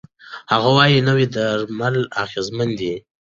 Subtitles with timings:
[0.51, 2.93] هغه وايي، نوي درمل اغېزمن دي.